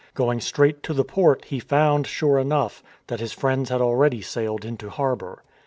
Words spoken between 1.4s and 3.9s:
he found, sure enough, that his friends had